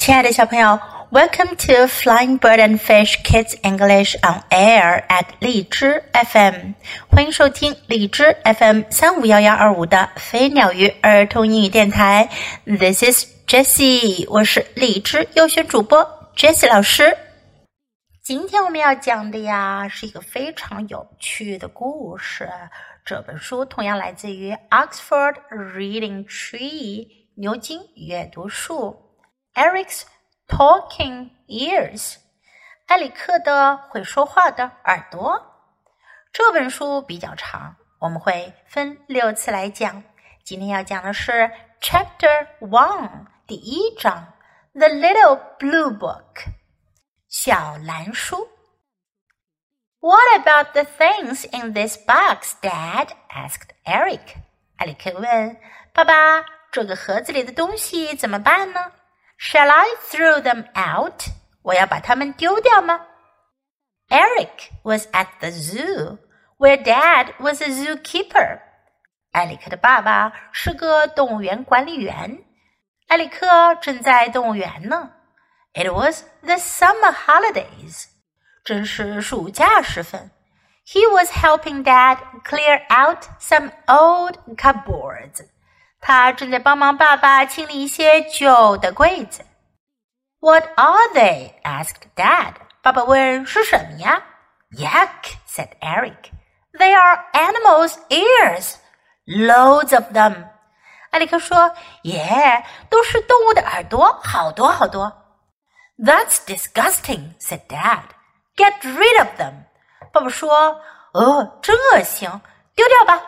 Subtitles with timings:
[0.00, 0.80] 亲爱的小朋友
[1.10, 6.72] ，Welcome to Flying Bird and Fish Kids English on Air at 荔枝 FM，
[7.10, 12.30] 欢迎收听荔枝 FM 三五幺幺二五的飞鸟鱼儿童英语电台。
[12.64, 16.02] This is Jessie，我是荔枝优选主播
[16.34, 17.14] Jessie 老师。
[18.22, 22.48] 今天我们要讲的呀，是一个非常有趣的故事。
[23.04, 29.09] 这本书同样来自于 Oxford Reading Tree 牛津阅读树。
[29.53, 30.03] Eric's
[30.47, 32.17] talking ears，
[32.87, 35.53] 埃里克的会说话的耳朵。
[36.33, 40.03] 这本书比较长，我们会分六次来讲。
[40.43, 41.49] 今天要讲的是
[41.81, 44.33] Chapter One 第一章，
[44.73, 46.45] The Little Blue Book
[47.29, 48.49] 小蓝书。
[50.01, 53.07] What about the things in this box, Dad?
[53.29, 54.35] asked Eric.
[54.75, 55.57] 埃里克问
[55.93, 58.91] 爸爸：“这个盒子里的东西怎么办呢？”
[59.39, 61.23] Shall I throw them out?
[61.61, 63.01] 我要把它们丢掉吗？
[64.09, 66.19] Eric was at the zoo,
[66.57, 68.61] where Dad was a zookeeper.
[69.31, 72.43] 埃里克的爸爸是个动物园管理员，
[73.07, 75.11] 埃里克正在动物园呢。
[75.73, 78.05] It was the summer holidays.
[78.63, 80.31] 正是暑假时分。
[80.85, 85.45] He was helping Dad clear out some old cupboards.
[85.99, 89.45] 他正在帮忙爸爸清理一些旧的柜子。
[90.39, 91.53] What are they?
[91.63, 92.53] asked Dad.
[92.81, 94.21] 爸爸问：“是什么呀？”
[94.77, 96.31] Yuck, said Eric.
[96.77, 98.75] They are animals' ears,
[99.25, 100.49] loads of them.
[101.11, 105.11] 艾利克说：“耶，都是动物的耳朵，好多好多。”
[105.97, 108.03] That's disgusting, said Dad.
[108.57, 109.63] Get rid of them.
[110.11, 110.77] 爸爸说：“
[111.13, 112.29] 哦，真恶心，
[112.75, 113.23] 丢掉吧。”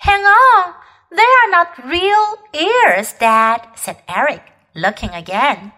[0.00, 0.74] Hang on.
[1.10, 4.42] They are not real ears, Dad," said Eric,
[4.74, 5.70] looking again.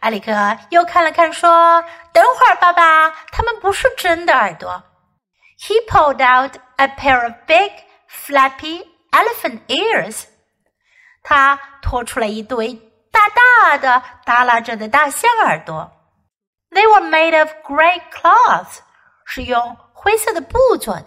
[0.00, 0.32] 埃里克
[0.70, 4.82] 又看了看，说：“等会儿，爸爸，他们不是真的耳朵。”
[5.58, 7.70] He pulled out a pair of big,
[8.10, 10.24] flappy elephant ears.
[11.22, 12.74] 他拖出来一对
[13.12, 15.92] 大大的、耷拉着的大象耳朵。
[16.70, 18.78] They were made of gray cloth，
[19.24, 21.06] 是用灰色的布做的。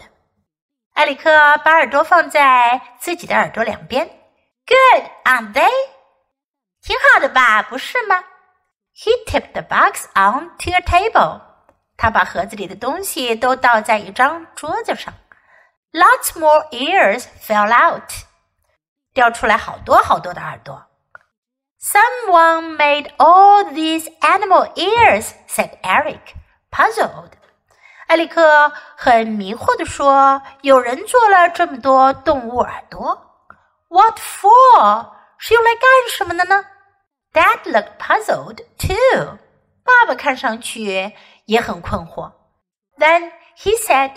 [1.01, 1.31] 埃里克
[1.65, 4.07] 把耳朵放在自己的耳朵两边。
[4.67, 5.71] Good, aren't they？
[6.83, 8.23] 挺好的吧，不是吗
[8.95, 11.41] ？He tipped the box onto a table。
[11.97, 15.15] 他把盒子里的东西都倒在一张桌子上。
[15.93, 18.13] Lots more ears fell out。
[19.15, 20.87] 掉出来好多好多的耳朵。
[21.81, 26.35] Someone made all these animal ears, said Eric,
[26.71, 27.31] puzzled.
[28.11, 33.17] 艾利克很迷惑地说：“有人做了这么多动物耳朵
[33.87, 35.13] ，What for？
[35.39, 36.65] 是用来干什么的呢
[37.33, 39.39] ？”Dad looked puzzled too。
[39.85, 42.33] 爸爸看上去也很困惑。
[42.99, 44.15] Then he said,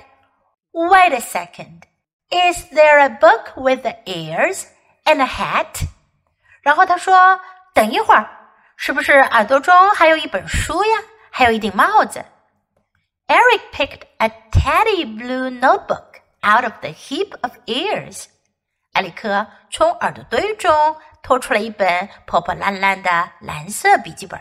[0.71, 1.83] "Wait a second.
[2.31, 4.63] Is there a book with the ears
[5.05, 5.85] and a hat?"
[6.63, 7.39] 然后他说
[7.75, 8.27] ：“等一会儿，
[8.75, 10.97] 是不是耳朵中还有一本书呀？
[11.29, 12.25] 还有一顶帽子？”
[13.32, 18.26] Eric picked a tatty blue notebook out of the heap of ears.
[18.92, 24.40] 埃里克从耳朵堆中拖出了一本破破烂烂的蓝色笔记本。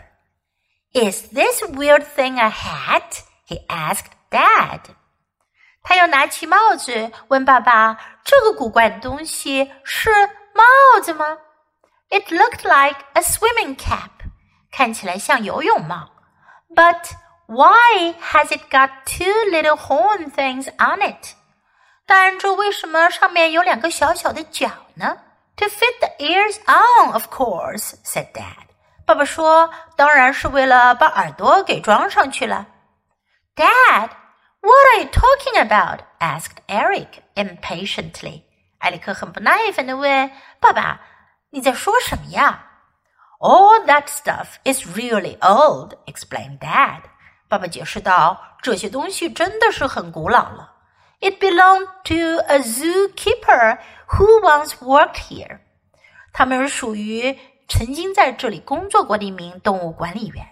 [0.94, 3.22] Is this weird thing a hat?
[3.46, 4.80] He asked Dad.
[5.82, 10.10] 他又拿起帽子问爸爸：“这个古怪的东西是
[10.54, 11.38] 帽子吗？”
[12.10, 14.10] It looked like a swimming cap.
[14.70, 16.10] 看起来像游泳帽。
[16.74, 17.10] But
[17.52, 21.34] why has it got two little horn things on it?
[22.06, 25.16] 但这为什么上面有两个小小的角呢？
[25.56, 28.68] To fit the ears on, of course," said Dad.
[29.04, 32.66] 爸爸说：“当然是为了把耳朵给装上去了。”
[33.56, 34.10] Dad,
[34.60, 36.00] what are you talking about?
[36.20, 38.42] asked Eric impatiently.
[38.78, 41.00] 埃里克很不耐烦地问：“爸爸，
[41.50, 42.66] 你在说什么呀？”
[43.40, 47.02] All that stuff is really old, explained Dad.
[47.53, 50.73] 爸爸解释道：“这些东西真的是很古老了。
[51.19, 53.77] It belonged to a zookeeper
[54.07, 55.59] who once worked here。
[56.33, 60.47] 他们是属于曾经在这里工作过的一名动物管理员。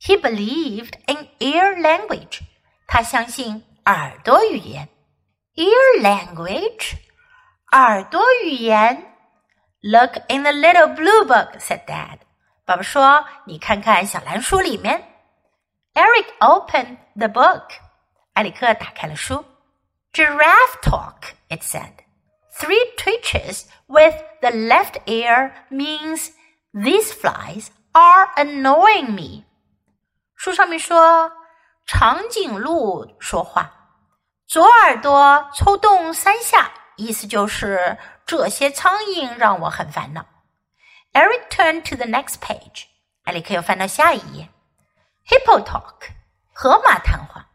[0.00, 2.42] He believed in ear language。
[2.86, 4.88] 他相信耳朵语言。
[5.56, 6.92] Ear language，
[7.72, 9.12] 耳朵语言。
[9.80, 12.18] Look in the little blue book，said Dad。
[12.64, 15.02] 爸爸说：“你看看小蓝书里面。”
[15.97, 17.69] Eric opened the book.
[18.33, 19.45] 埃里克打开了书。
[20.11, 21.91] Giraffe talk, it said.
[22.55, 26.31] Three twitches with the left ear means
[26.71, 29.45] these flies are annoying me。
[30.35, 31.31] 书上面说，
[31.85, 33.71] 长颈鹿说话，
[34.47, 40.25] 左耳朵抽动三下，意思就是这些苍蝇让我很烦恼。
[41.13, 42.85] Eric turned to the next page。
[43.23, 44.49] 艾里克又翻到下一页。
[45.27, 46.11] Hippo talk，
[46.53, 47.47] 河马谈话。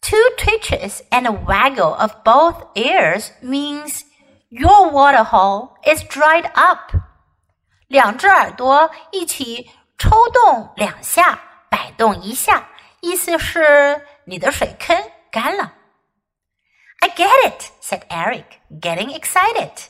[0.00, 4.02] Two twitches and a waggle of both ears means
[4.48, 6.92] your water hole is dried up.
[7.86, 11.38] 两只耳朵一起抽动两下，
[11.70, 12.68] 摆动一下，
[13.00, 14.96] 意思是你的水坑
[15.30, 15.74] 干了。
[17.00, 18.44] I get it, said Eric,
[18.80, 19.86] getting excited.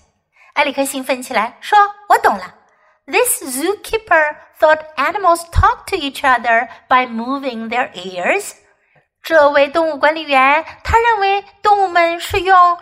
[0.55, 2.55] 埃里克兴奋起来，说：“我懂了。”
[3.07, 8.55] This zookeeper thought animals talk to each other by moving their ears.
[9.23, 12.79] 这位动物管理员他认为动物们是用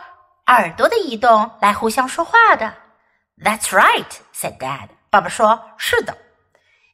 [0.46, 2.74] 耳朵的移动来互相说话的。
[3.42, 4.88] That's right, said Dad.
[5.10, 6.16] 爸爸说：“是的。”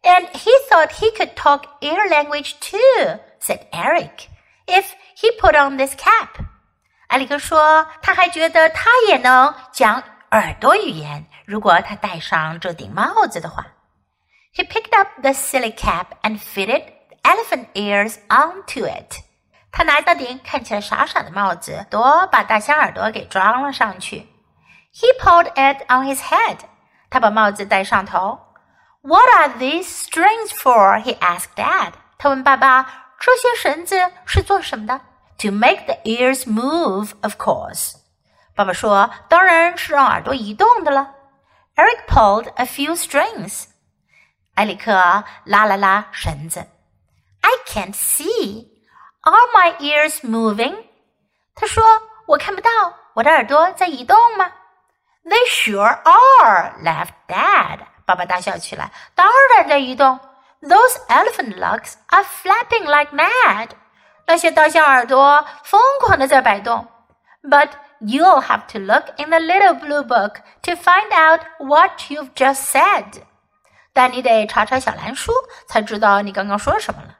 [0.02, 4.28] And he thought he could talk ear language too, said Eric,
[4.66, 4.84] if
[5.16, 6.28] he put on this cap.
[7.08, 13.66] 埃里克说，他还觉得他也能讲 耳朵语言，如果他戴上这顶帽子的话。
[14.54, 16.84] He picked up the silly cap and fitted
[17.22, 19.20] elephant ears onto it.
[19.70, 24.26] 他拿到顶看起来傻傻的帽子，多把大象耳朵给装了上去。
[24.94, 26.60] He pulled it on his head.
[27.10, 28.40] 他把帽子戴上头。
[29.02, 31.02] What are these strings for?
[31.02, 31.92] He asked Dad.
[32.16, 32.86] 他问爸爸：“
[33.20, 35.00] 这些绳子是做什么的？”
[35.40, 37.96] To make the ears move, of course.
[38.55, 41.15] 爸爸说：“当然是让耳朵移动的了。”
[41.75, 43.65] Eric pulled a few strings.
[44.55, 46.59] 埃里克拉了拉绳子。
[47.41, 48.67] I can't see.
[49.21, 50.85] Are my ears moving?
[51.55, 51.83] 他说
[52.27, 52.69] ：“我看不到，
[53.13, 54.51] 我的耳朵在移动吗
[55.23, 57.79] ？”They sure are, laughed Dad.
[58.05, 58.91] 爸爸大笑起来。
[59.15, 60.19] 当然在移动。
[60.61, 63.69] Those elephant lugs are flapping like mad.
[64.27, 66.87] 那些大象耳朵疯狂的在摆动。
[67.41, 67.69] But
[68.00, 72.62] you'll have to look in the little blue book to find out what you've just
[72.70, 73.22] said.
[73.92, 75.32] 但你得查查小蓝书，
[75.68, 77.18] 才知道你刚刚说什么了。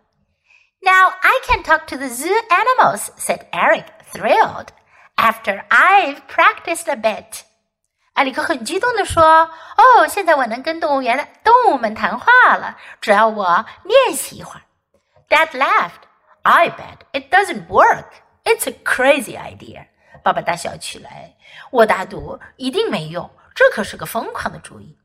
[0.87, 4.69] now I can talk to the zoo animals, said Eric, thrilled.
[5.17, 7.41] After I've practiced a bit.
[8.15, 14.63] 埃里克很激动地说：“哦，现在我能跟动物园的动物们谈话了，只要我练习一会儿。”
[15.29, 16.05] Dad laughed.
[16.43, 18.13] I bet it doesn't work.
[18.45, 19.87] It's a crazy idea.
[20.24, 21.36] 爸爸大笑起来。
[21.72, 24.98] 我打赌一定没用，这可是个疯狂的主意。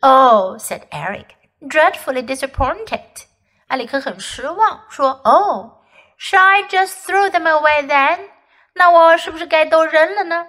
[0.00, 1.26] Oh, said Eric,
[1.60, 3.24] dreadfully disappointed.
[3.68, 5.82] 埃里克很失望，说：“哦
[6.18, 8.30] ，Shall I just throw them away then？
[8.74, 10.46] 那我是不是该都扔了呢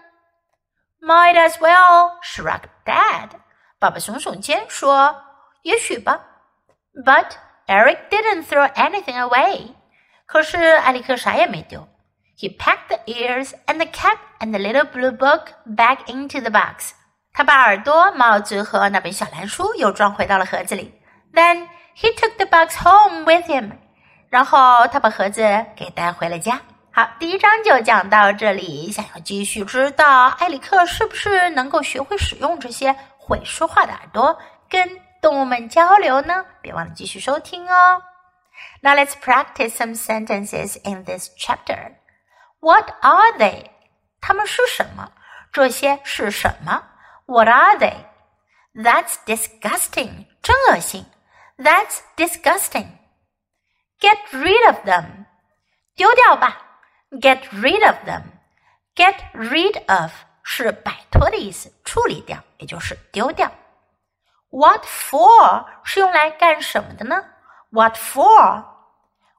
[1.02, 3.30] ？”Might as well, shrugged Dad。
[3.80, 5.24] 爸爸耸耸肩说
[5.64, 6.28] ：“也许吧。”
[7.06, 7.32] But
[7.68, 9.76] Eric didn't throw anything away。
[10.26, 11.88] 可是埃里克啥也没丢。
[12.39, 16.91] He packed the ears and the cap and the little blue book back into the box。
[17.33, 20.95] 他把耳朵、帽子和那本小蓝书又装回到了盒子里。
[21.33, 23.73] Then he took the box home with him.
[24.29, 25.43] 然后他把盒子
[25.75, 26.61] 给带回了家。
[26.91, 28.91] 好，第一章就讲到这里。
[28.91, 34.39] 想要继续知道埃里克是不是能够学会使用这些会说话的耳朵
[34.69, 34.89] 跟
[35.21, 36.45] 动物们交流呢？
[36.61, 38.03] 别忘了继续收听哦。
[38.81, 41.93] Now let's practice some sentences in this chapter.
[42.61, 43.71] What are they?
[44.21, 45.13] 它们是什么？
[45.53, 46.83] 这些是什么？
[47.27, 48.07] What are they?
[48.75, 50.27] That's disgusting.
[50.43, 51.07] 真恶心。
[51.59, 52.99] that's disgusting.
[54.01, 55.27] Get rid of them.
[55.95, 56.63] 丢掉吧。
[57.11, 58.23] Get rid of them.
[58.95, 60.13] Get rid of
[60.43, 63.51] 是摆脱的意思，处理掉，也就是丢掉。
[64.51, 67.25] What for 是用来干什么的呢？
[67.71, 68.65] What for?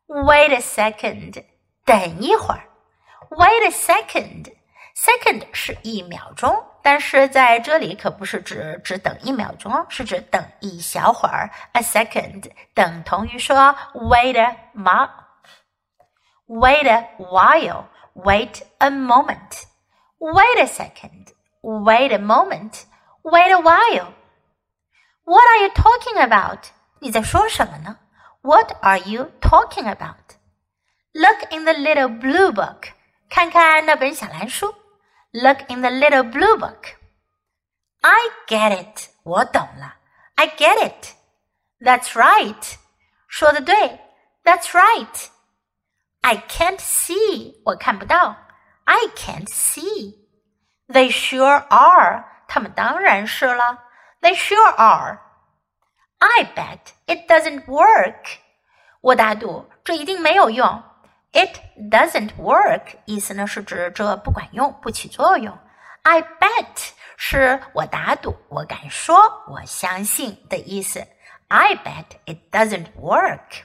[0.08, 1.46] Wait a second.
[1.86, 2.64] 等一会儿。
[3.32, 4.54] Wait a second.
[4.96, 6.66] Second 是一秒钟。
[6.84, 11.50] 但是在这里可不是指只等一秒钟哦，是指等一小会儿。
[11.74, 15.10] A second 等同于说 wait a mo
[16.48, 19.66] wait a while, wait a moment,
[20.20, 22.84] wait a second, wait a moment,
[23.24, 24.14] wait a while.
[25.26, 26.70] What are you talking about?
[27.02, 27.98] 你在说什么呢？
[28.44, 30.38] What are you talking about?
[31.12, 32.94] Look in the little blue book.
[33.32, 34.74] 看看那本小蓝书。
[35.32, 36.96] Look in the little blue book.
[38.02, 39.10] I get it.
[39.24, 39.96] 我懂了。
[40.36, 41.14] I get it.
[41.80, 42.76] That's right.
[43.28, 44.00] 说的对。
[44.44, 45.28] That's right.
[46.22, 47.62] I can't see.
[47.66, 48.36] 我看不到。
[48.86, 50.16] I can't see.
[50.88, 52.24] They sure are.
[52.48, 53.84] 他们当然是了。
[54.22, 55.20] They sure are.
[56.20, 58.40] I bet it doesn't work.
[59.02, 60.84] 我打赌这一定没有用。
[61.33, 61.61] it
[61.91, 65.59] doesn't work，意思呢是指这不管用，不起作用。
[66.03, 69.17] I bet 是我打赌，我敢说，
[69.49, 71.07] 我相信的意思。
[71.49, 73.65] I bet it doesn't work.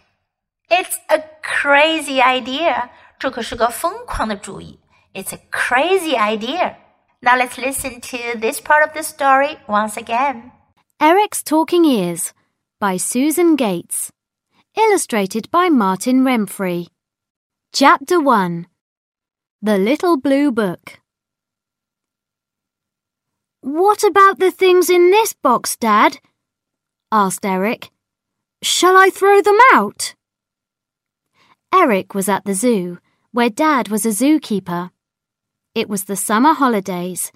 [0.69, 4.79] It's a crazy idea，这可是个疯狂的主意。
[5.13, 6.75] It's a crazy idea.
[7.21, 10.51] Now let's listen to this part of the story once again.
[10.99, 12.31] Eric's Talking Ears
[12.79, 14.09] by Susan Gates,
[14.75, 16.87] illustrated by Martin Remphry.
[17.73, 18.65] Chapter 1
[19.61, 20.99] The Little Blue Book.
[23.61, 26.17] What about the things in this box, Dad?
[27.11, 27.91] asked Eric.
[28.63, 30.15] Shall I throw them out?
[31.71, 32.97] Eric was at the zoo,
[33.31, 34.89] where Dad was a zookeeper.
[35.75, 37.31] It was the summer holidays.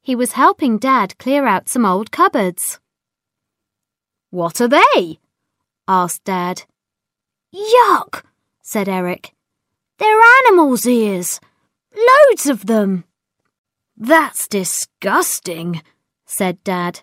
[0.00, 2.78] He was helping Dad clear out some old cupboards.
[4.30, 5.18] What are they?
[5.86, 6.62] asked Dad.
[7.52, 8.22] Yuck,
[8.62, 9.34] said Eric.
[9.98, 11.40] They're animals' ears.
[11.94, 13.04] Loads of them.
[13.96, 15.82] That's disgusting,
[16.24, 17.00] said Dad.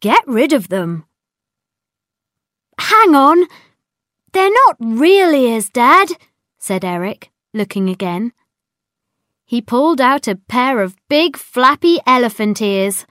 [0.00, 1.04] Get rid of them.
[2.78, 3.46] Hang on.
[4.32, 6.08] They're not real ears, Dad,
[6.58, 8.32] said Eric, looking again.
[9.44, 13.06] He pulled out a pair of big flappy elephant ears.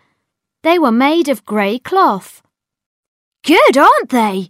[0.63, 2.43] They were made of grey cloth.
[3.43, 4.49] Good, aren't they?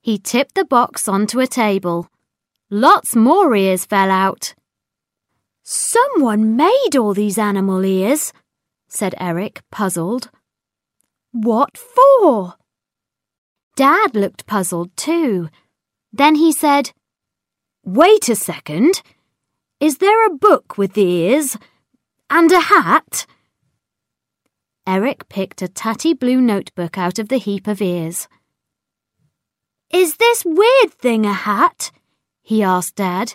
[0.00, 2.08] He tipped the box onto a table.
[2.70, 4.54] Lots more ears fell out.
[5.62, 8.32] Someone made all these animal ears,
[8.88, 10.30] said Eric, puzzled.
[11.32, 12.56] What for?
[13.74, 15.48] Dad looked puzzled too.
[16.12, 16.92] Then he said,
[17.84, 19.02] Wait a second.
[19.80, 21.56] Is there a book with the ears?
[22.28, 23.24] And a hat?
[24.86, 28.28] Eric picked a tatty blue notebook out of the heap of ears.
[29.90, 31.92] Is this weird thing a hat?
[32.48, 33.34] He asked Dad.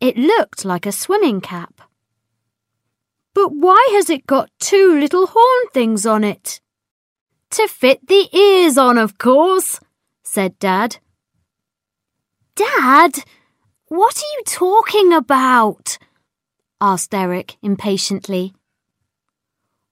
[0.00, 1.80] It looked like a swimming cap.
[3.32, 6.60] But why has it got two little horn things on it?
[7.50, 9.78] To fit the ears on, of course,
[10.24, 10.96] said Dad.
[12.56, 13.22] Dad,
[13.86, 15.96] what are you talking about?
[16.80, 18.54] asked Eric impatiently.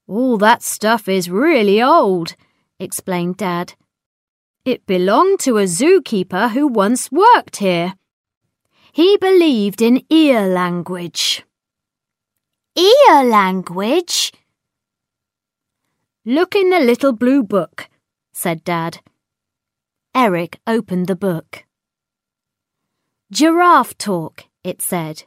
[0.08, 2.34] All that stuff is really old,
[2.80, 3.74] explained Dad.
[4.64, 7.94] It belonged to a zookeeper who once worked here.
[8.92, 11.44] He believed in ear language.
[12.76, 14.32] Ear language?
[16.24, 17.88] Look in the little blue book,
[18.32, 19.00] said Dad.
[20.14, 21.64] Eric opened the book.
[23.32, 25.24] Giraffe talk, it said.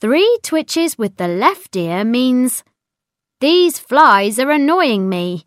[0.00, 2.64] Three twitches with the left ear means,
[3.40, 5.44] These flies are annoying me.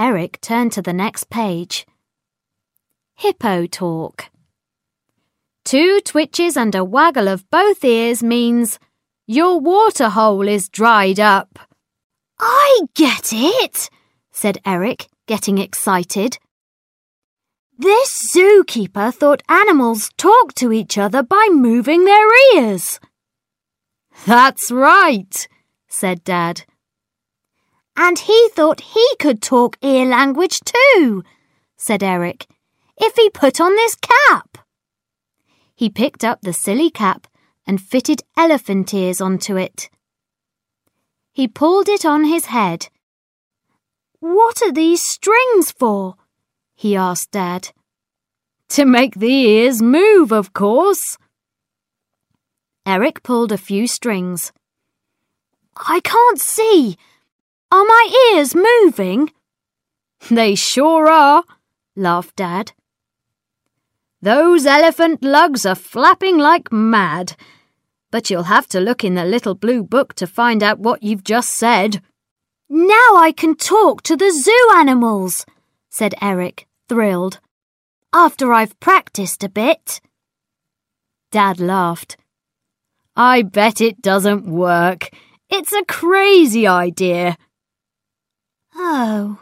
[0.00, 1.86] Eric turned to the next page.
[3.16, 4.30] Hippo talk.
[5.62, 8.78] Two twitches and a waggle of both ears means,
[9.26, 11.58] Your water hole is dried up.
[12.38, 13.90] I get it,
[14.32, 16.38] said Eric, getting excited.
[17.78, 22.98] This zookeeper thought animals talk to each other by moving their ears.
[24.24, 25.46] That's right,
[25.88, 26.64] said Dad.
[28.02, 31.22] And he thought he could talk ear language too,
[31.76, 32.46] said Eric,
[32.96, 34.56] if he put on this cap.
[35.74, 37.26] He picked up the silly cap
[37.66, 39.90] and fitted elephant ears onto it.
[41.30, 42.88] He pulled it on his head.
[44.18, 46.14] What are these strings for?
[46.74, 47.68] he asked Dad.
[48.70, 51.18] To make the ears move, of course.
[52.86, 54.52] Eric pulled a few strings.
[55.76, 56.96] I can't see.
[57.72, 59.32] Are my ears moving?
[60.30, 61.44] They sure are,
[61.96, 62.72] laughed Dad.
[64.20, 67.36] Those elephant lugs are flapping like mad.
[68.10, 71.24] But you'll have to look in the little blue book to find out what you've
[71.24, 72.02] just said.
[72.68, 75.46] Now I can talk to the zoo animals,
[75.88, 77.40] said Eric, thrilled.
[78.12, 80.00] After I've practiced a bit.
[81.30, 82.16] Dad laughed.
[83.16, 85.10] I bet it doesn't work.
[85.48, 87.36] It's a crazy idea.
[88.82, 89.38] Oh,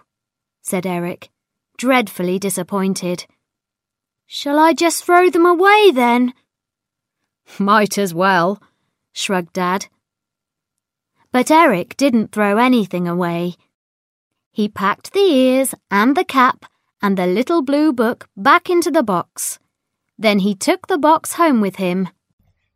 [0.63, 1.31] said Eric,
[1.77, 3.25] dreadfully disappointed.
[4.27, 6.35] Shall I just throw them away then?
[7.57, 8.61] Might as well,
[9.13, 9.87] shrugged Dad.
[11.31, 13.55] But Eric didn't throw anything away.
[14.51, 16.67] He packed the ears and the cap
[17.01, 19.61] and the little blue book back into the box.
[20.19, 22.09] Then he took the box home with him.